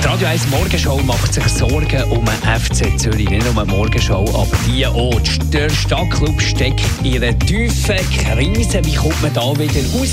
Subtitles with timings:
[0.00, 3.28] Die Radio 1 Morgenshow macht sich Sorgen um den FC Zürich.
[3.28, 5.20] Nicht nur die Morgenshow, aber die auch.
[5.52, 8.80] Der Stadtclub steckt in einer tiefen Krise.
[8.84, 10.12] Wie kommt man da wieder raus?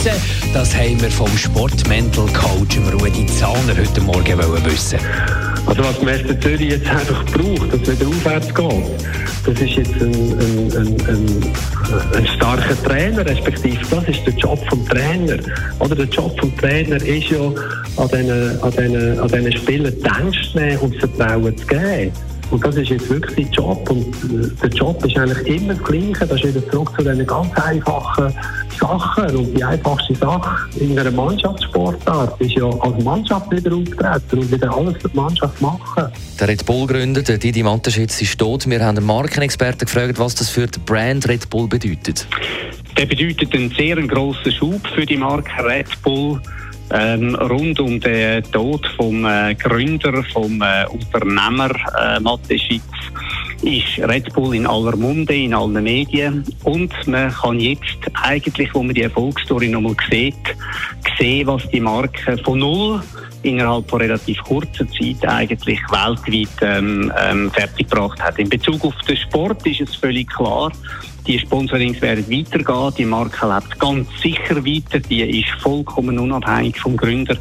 [0.53, 4.99] Das haben wir vom Sportmental-Coach Rudi Zahner heute Morgen wissen
[5.65, 8.85] also was der FC Zürich jetzt einfach braucht, dass es wieder aufwärts geht,
[9.45, 11.53] das ist jetzt ein, ein, ein,
[12.15, 15.37] ein, starker Trainer, respektive das ist der Job vom Trainer.
[15.79, 17.39] Oder der Job vom Trainer ist ja,
[17.97, 22.11] an diesen, an an diesen Spielern zu nehmen und Vertrauen zu geben.
[22.51, 23.89] Und das ist jetzt wirklich der Job.
[23.89, 26.27] Und äh, der Job ist eigentlich immer das Gleiche.
[26.27, 28.33] Das ist wieder zurück zu diesen ganz einfachen
[28.79, 29.35] Sachen.
[29.35, 34.75] Und die einfachste Sache in einer Mannschaftssportart ist ja als Mannschaft wieder auftreten und wieder
[34.75, 36.11] alles für die Mannschaft machen.
[36.39, 38.69] Der Red Bull-Gründer, Didi Manteschitz, ist tot.
[38.69, 42.27] Wir haben einen Markenexperten gefragt, was das für die Brand Red Bull bedeutet.
[42.97, 46.41] Der bedeutet einen sehr grossen Schub für die Marke Red Bull.
[46.91, 52.83] Ähm, rund um den Tod vom äh, Gründer, vom äh, Unternehmer äh, Mathe Schitz,
[53.63, 56.43] ist Red Bull in aller Munde, in allen Medien.
[56.63, 60.35] Und man kann jetzt eigentlich, wo man die Erfolgsstory nochmal sieht,
[61.17, 63.01] sehen, was die Marke von null
[63.41, 68.39] innerhalb von relativ kurzer Zeit eigentlich weltweit ähm, ähm, fertiggebracht hat.
[68.39, 70.71] In Bezug auf den Sport ist es völlig klar,
[71.27, 72.93] die Sponsorings werden weitergehen.
[72.97, 74.99] Die Marke lebt ganz sicher weiter.
[74.99, 77.37] Die ist vollkommen unabhängig vom Gründer,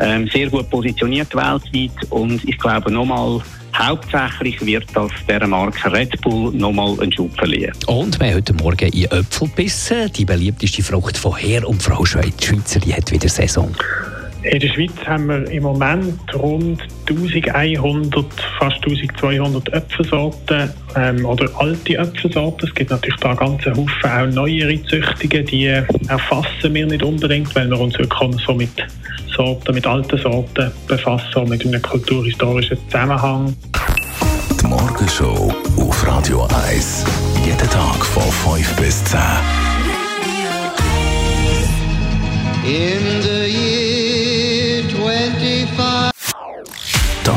[0.00, 2.10] ähm, sehr gut positioniert weltweit.
[2.10, 3.40] Und ich glaube nochmal,
[3.78, 7.74] Hauptsächlich wird das der Marke Red Bull nochmal einen Schub verlieren.
[7.86, 10.10] Und wir heute Morgen in Äpfel gebissen.
[10.16, 12.36] Die beliebteste Frucht von Herr und Frau Schweiz.
[12.38, 13.72] Die Schweizer die hat wieder Saison.
[14.42, 18.24] In der Schweiz haben wir im Moment rund 1100,
[18.58, 22.68] fast 1200 Äpfelsorten ähm, oder alte Äpfelsorten.
[22.68, 27.68] Es gibt natürlich da ganze Haufen auch neuere Züchtungen, die erfassen wir nicht unbedingt, weil
[27.68, 28.70] wir uns wirklich so mit
[29.34, 33.56] Sorten, mit alten Sorten befassen, mit einem kulturhistorischen Zusammenhang.
[34.60, 37.04] Die Morgenshow auf Radio 1.
[37.44, 39.18] Jeden Tag von 5 bis 10.